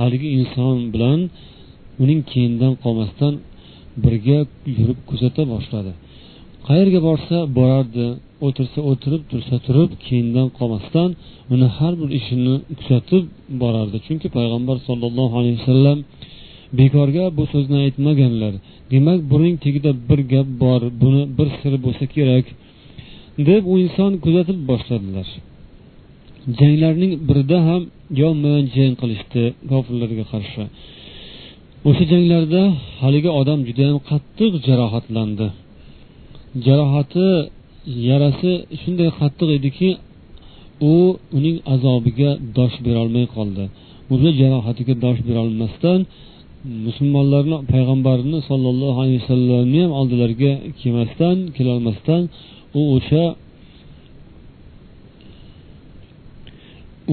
[0.00, 1.20] haligi inson bilan
[2.02, 3.34] uning keyinidan qolmasdan
[4.04, 4.38] birga
[4.78, 5.92] yurib kuzata boshladi.
[6.68, 8.06] Qayerga borsa borardi
[8.46, 11.10] o'tirsa o'tirib tursa turib keyindan qolmasdan
[11.54, 13.24] uni har bir ishini kuzatib
[13.62, 13.96] borardi.
[14.06, 15.98] Chunki payg'ambar sollallohu alayhi vasallam
[16.80, 18.54] bekorga bu so'zni aytmaganlar.
[18.92, 22.46] Demak buning tagida bir gap bor buni bir siri bo'lsa kerak
[23.48, 25.28] deb u inson kuzatib boshladilar.
[26.58, 27.82] Janglarning birida ham
[28.22, 30.62] yonma yon jang qilishdi kofirlarga qarshi.
[31.88, 32.62] O'sha janglarda
[33.02, 35.46] haligi odam judayam qattiq jarohatlandi.
[36.66, 37.28] Jarohati
[38.08, 39.88] yarasi shunday qattiq ediki
[40.92, 40.94] u
[41.36, 43.64] uning azobiga dosh berolmay qoldi.
[44.14, 46.00] O'zi jarohatiga dosh berolmasdan
[46.86, 52.22] musulmonlarni payg'ambarni sollallohu alayhi vasallamni ham oldilariga kelmasdan kelolmasdan
[52.78, 53.24] u o'sha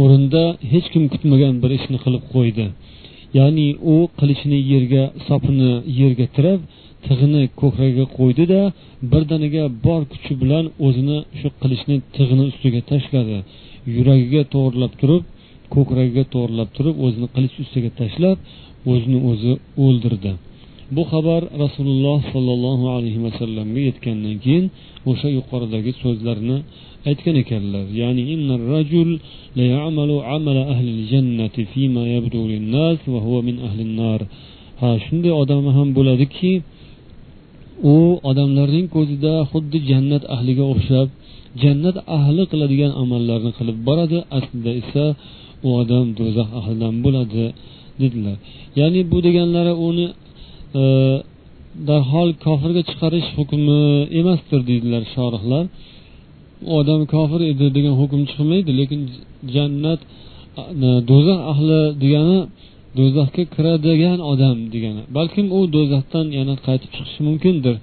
[0.01, 2.67] o'rinda hech kim kutmagan bir ishni qilib qo'ydi.
[3.37, 6.59] Ya'ni u qilichni yerga sopini yerga tirab
[7.05, 8.61] tig'ini ko'kragiga qo'ydida
[9.11, 13.37] birdaniga bor kuchi bilan o'zini shu qilichni tig'ini ustiga tashladi.
[13.95, 15.23] Yuragiga to'g'irlab turib
[15.75, 18.37] ko'kragiga to'g'irlab turib o'zini qilich ustiga tashlab
[18.91, 19.53] o'zini o'zi
[19.85, 20.31] o'ldirdi.
[20.95, 24.65] Bu xabar rasululloh sollallohu alayhi vasallamga yetgandan keyin
[25.09, 26.57] o'sha yuqoridagi so'zlarni
[27.09, 27.85] aytgan ekanlar.
[28.01, 29.09] Ya'ni innar rajul
[29.59, 34.19] layamalu amala ahli jannati fima yabdu linnas va huwa min ahli nar
[34.81, 36.53] ha shunday odam ham bo'ladiki
[37.93, 37.95] u
[38.29, 41.07] odamlarning ko'zida xuddi jannat ahliga o'xshab
[41.63, 45.05] jannat ahli qiladigan amallarni qilib boradi aslida esa
[45.65, 47.45] u odam do'zax ahlidan bo'ladi
[48.01, 48.37] dedilar.
[48.79, 50.07] Ya'ni bu deganlari uni
[51.89, 53.79] darhol kofirga chiqarish hukmi
[54.19, 55.65] emasdir deydilar shorihlar.
[56.77, 59.01] Odam kofir edi degan hukm chiqmaydi lekin
[59.55, 60.01] jannat
[61.09, 62.39] do'zax ahli degani
[62.97, 65.01] do'zaxga kiradigan odam degani.
[65.17, 67.75] Balkim u do'zaxdan yana qaytib chiqishi mumkindir.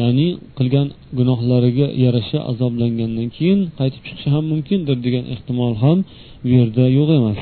[0.00, 0.86] Ya'ni qilgan
[1.18, 5.98] gunohlariga yarasha azoblangandan keyin qaytib chiqishi ham mumkindir degan ehtimol ham
[6.42, 7.40] bu yerda yo'q emas.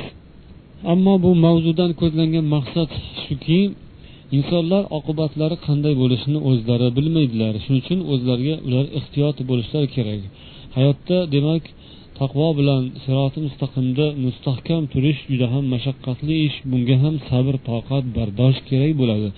[0.93, 2.91] Ammo bu mavzudan ko'zlangan maqsad
[3.25, 3.61] shuki
[4.37, 7.53] insonlar oqibatlari qanday bo'lishini o'zlari bilmaydilar.
[7.65, 10.21] Shuning uchun o'zlariga ular ehtiyot bo'lishlari kerak.
[10.77, 11.65] Hayotda demak
[12.21, 16.57] taqvo bilan siroti mustaqimda mustahkam turish juda ham mashaqqatli ish.
[16.71, 19.29] Bunga ham sabr toqat bardosh kerak bo'ladi.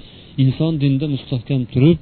[0.43, 1.99] Inson dinda mustahkam turib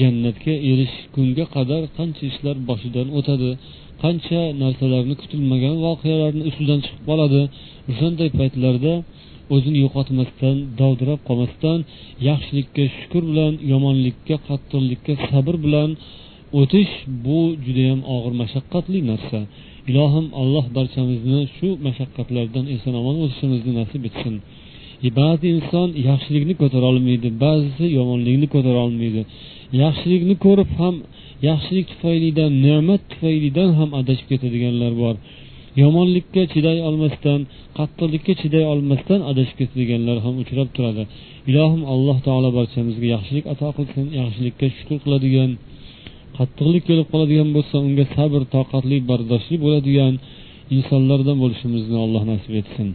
[0.00, 3.50] jannatga erishgunga qadar qancha ishlar boshidan o'tadi
[4.02, 7.42] qancha narsalarni kutilmagan voqealarni ustidan chiqib qoladi
[7.90, 8.92] o'shanday paytlarda
[9.54, 11.78] o'zini yo'qotmasdan dovdirab qolmasdan
[12.28, 15.90] yaxshilikka shukur bilan yomonlikka qattiqlikka sabr bilan
[16.60, 16.92] o'tish
[17.24, 19.40] bu judayam og'ir mashaqqatli narsa.
[19.90, 24.34] Ilohim alloh barchamizni shu mashaqqatlardan eson omon o'tishimizni nasib etsin.
[25.20, 29.22] Ba'zi inson yaxshilikni ko'tara olmaydi ba'zisi yomonlikni ko'tara olmaydi.
[29.82, 30.94] Yaxshilikni ko'rib ham
[31.48, 35.14] yaxshilik tufaylidan ne'mat tufaylidan ham adashib ketadiganlar bor.
[35.80, 37.40] Yomonlikka chiday olmasdan
[37.78, 41.02] qattiqlikka chiday olmasdan adashib ketadiganlar ham uchrab turadi.
[41.50, 45.50] Ilohim alloh taolo barchamizga yaxshilik ato qilsin yaxshilikka shukur qiladigan
[46.38, 50.14] qattiqlik kelib qoladigan bo'lsa unga sabr toqatli bardoshli bo'ladigan
[50.76, 52.88] insonlardan bo'lishimizni alloh nasib etsin.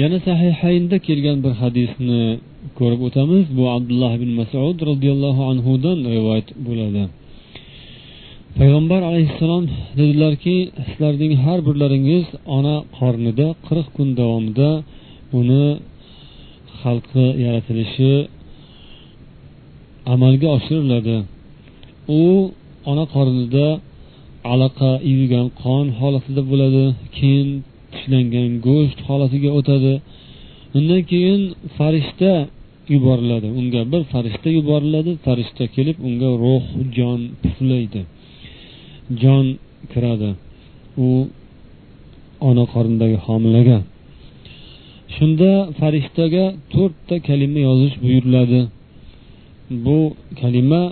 [0.00, 2.22] Yana sahihaynda kelgan bir hadisni
[2.78, 3.44] ko'rib o'tamiz.
[3.58, 7.02] Bu abdulloh ibn masud roziyallohu anhudan rivoyat bo'ladi.
[8.58, 9.64] Payg'ambar alayhissalom
[9.98, 14.70] dedilarki sizlarning har birlaringiz ona qornida qirq kun davomida
[15.38, 15.66] uni
[16.80, 18.12] xalqi yaratilishi
[20.14, 21.16] amalga oshiriladi.
[22.20, 22.22] U
[22.90, 23.66] ona qornida
[24.52, 26.84] alaqa ivigan qon holatida bo'ladi
[27.16, 27.48] keyin
[27.92, 29.94] tishlangan go'sht holatiga o'tadi.
[30.78, 31.40] Undan keyin
[31.76, 32.32] farishta
[32.94, 33.48] yuboriladi.
[33.60, 36.64] Unga bir farishta yuboriladi farishta kelib unga ruh
[36.96, 38.02] jon puflaydi.
[39.22, 39.46] Jon
[39.92, 40.30] kiradi.
[41.06, 41.08] U
[42.48, 43.78] ona qornidagi homilaga.
[45.14, 48.60] Shunda farishtaga to'rtta kalima yozish buyuriladi.
[49.84, 49.98] Bu
[50.40, 50.82] kalima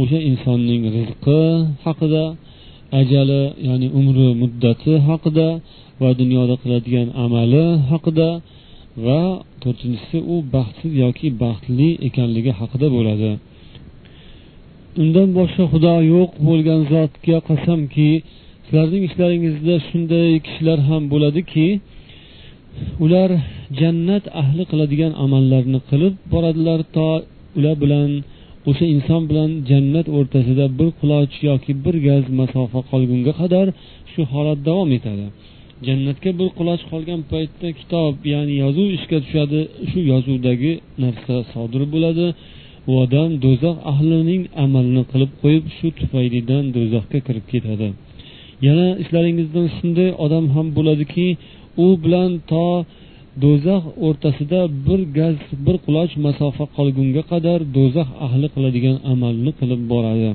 [0.00, 1.40] o'sha insonning rizqi
[1.84, 2.24] haqida
[3.00, 5.48] ajali ya'ni umri muddati haqida
[6.02, 8.28] va dunyoda qiladigan amali haqida
[9.06, 9.20] va
[9.62, 13.30] to'rtinchisi u baxtsiz yoki baxtli ekanligi haqida bo'ladi.
[15.02, 18.10] Undan boshqa xudo yo'q bo'lgan zotga qasamki
[18.66, 21.66] sizlarning ishlaringizda shunday kishilar ham bo'ladiki
[23.04, 23.30] ular
[23.80, 27.08] jannat ahli qiladigan amallarni qilib boradilar to
[27.58, 28.10] ular bilan
[28.68, 33.66] o'sha inson bilan jannat o'rtasida bir quloch yoki bir gaz masofa qolgunga qadar
[34.12, 35.26] shu holat davom etadi.
[35.86, 40.72] Jannatga bir quloch qolgan paytda kitob ya'ni yozuv ishga tushadi shu yozuvdagi
[41.02, 42.26] narsa sodir bo'ladi.
[42.90, 47.88] U odam do'zax ahlining amalini qilib qo'yib shu tufaylidan do'zaxga kirib ketadi.
[48.66, 51.26] Yana ishlaringizdan shunday odam ham bo'ladiki
[51.84, 52.66] u bilan to
[53.44, 60.30] do'zax o'rtasida bir gaz bir quloch masofa qolgunga qadar do'zax ahli qiladigan amalni qilib boradi.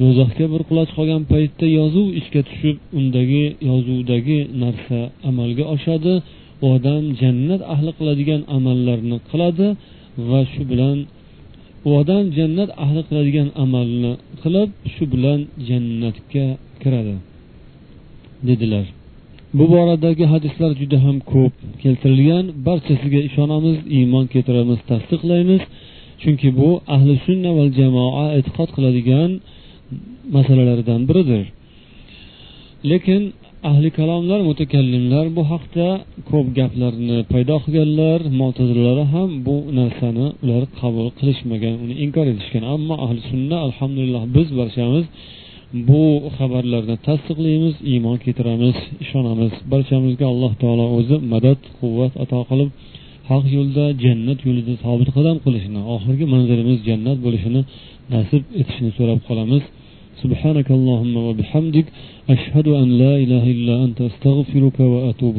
[0.00, 4.98] Do'zaxga bir quloch qolgan paytda yozuv ishga tushib undagi yozuvdagi narsa
[5.30, 6.14] amalga oshadi
[6.64, 9.66] u odam jannat ahli qiladigan amallarni qiladi
[10.28, 10.96] va shu bilan
[11.86, 14.12] u odam jannat ahli qiladigan amalni
[14.42, 16.46] qilib shu bilan jannatga
[16.82, 17.16] kiradi
[18.48, 18.86] dedilar.
[19.58, 22.44] Bu boradagi hadislar juda ham ko'p keltirilgan.
[22.66, 25.62] Barchasiga ishonamiz iymon keltiramiz tasdiqlaymiz.
[26.22, 29.30] Chunki bu ahli sunna va jamoa e'tiqod qiladigan
[30.36, 31.44] masalalardan biridir.
[32.90, 33.22] Lekin
[33.68, 35.86] ahli kalomlar mutakallimlar bu haqda
[36.30, 42.64] ko'p gaplarni paydo qilganlar motazilalar ham bu narsani ular qabul qilishmagan uni inkor etishgan.
[42.74, 45.04] Ammo ahli sunna alhamdulillah biz barchamiz
[45.88, 46.02] bu
[46.36, 49.52] xabarlarni tasdiqlaymiz iymon keltiramiz ishonamiz.
[49.72, 52.70] Barchamizga alloh taolo o'zi madad quvvat ato qilib
[53.30, 57.60] haq yo'lda jannat yo'lida sobit qadam qilishni oxirgi manzilimiz jannat bo'lishini
[58.14, 59.64] nasib etishini so'rab qolamiz.
[60.22, 61.86] Subhanakallohumma va bihamdik.
[62.30, 65.36] أشهد أن لا إله إلا أنت أستغفرك وأتوب